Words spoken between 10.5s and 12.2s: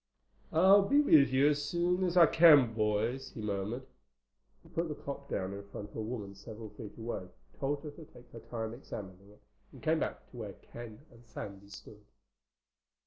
Ken and Sandy stood.